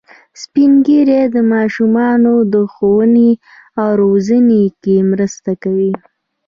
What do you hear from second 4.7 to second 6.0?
کې مرسته کوي